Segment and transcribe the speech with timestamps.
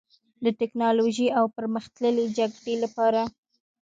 [0.43, 3.21] د ټیکنالوژۍ او پرمختللې جګړې لپاره